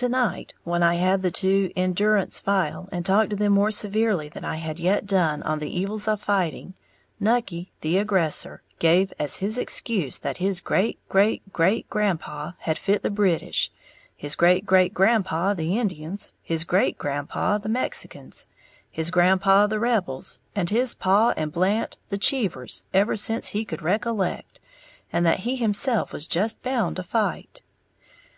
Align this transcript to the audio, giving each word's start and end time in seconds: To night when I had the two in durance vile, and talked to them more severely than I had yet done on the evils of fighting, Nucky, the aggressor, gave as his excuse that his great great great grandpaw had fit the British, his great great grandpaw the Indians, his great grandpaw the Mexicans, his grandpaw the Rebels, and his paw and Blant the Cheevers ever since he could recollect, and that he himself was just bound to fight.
To 0.00 0.08
night 0.08 0.54
when 0.64 0.82
I 0.82 0.94
had 0.94 1.20
the 1.20 1.30
two 1.30 1.70
in 1.76 1.92
durance 1.92 2.40
vile, 2.40 2.88
and 2.90 3.04
talked 3.04 3.28
to 3.28 3.36
them 3.36 3.52
more 3.52 3.70
severely 3.70 4.30
than 4.30 4.46
I 4.46 4.56
had 4.56 4.80
yet 4.80 5.04
done 5.04 5.42
on 5.42 5.58
the 5.58 5.68
evils 5.78 6.08
of 6.08 6.22
fighting, 6.22 6.72
Nucky, 7.20 7.70
the 7.82 7.98
aggressor, 7.98 8.62
gave 8.78 9.12
as 9.18 9.40
his 9.40 9.58
excuse 9.58 10.18
that 10.20 10.38
his 10.38 10.62
great 10.62 10.98
great 11.10 11.42
great 11.52 11.86
grandpaw 11.90 12.54
had 12.60 12.78
fit 12.78 13.02
the 13.02 13.10
British, 13.10 13.70
his 14.16 14.36
great 14.36 14.64
great 14.64 14.94
grandpaw 14.94 15.52
the 15.52 15.78
Indians, 15.78 16.32
his 16.42 16.64
great 16.64 16.96
grandpaw 16.96 17.58
the 17.58 17.68
Mexicans, 17.68 18.46
his 18.90 19.10
grandpaw 19.10 19.66
the 19.66 19.78
Rebels, 19.78 20.38
and 20.56 20.70
his 20.70 20.94
paw 20.94 21.34
and 21.36 21.52
Blant 21.52 21.98
the 22.08 22.16
Cheevers 22.16 22.86
ever 22.94 23.18
since 23.18 23.48
he 23.48 23.66
could 23.66 23.82
recollect, 23.82 24.60
and 25.12 25.26
that 25.26 25.40
he 25.40 25.56
himself 25.56 26.10
was 26.10 26.26
just 26.26 26.62
bound 26.62 26.96
to 26.96 27.02
fight. 27.02 27.60